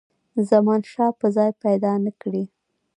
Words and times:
زمانشاه 0.49 1.11
به 1.19 1.27
ځای 1.35 1.51
پیدا 1.63 1.93
نه 2.05 2.11
کړي. 2.21 2.43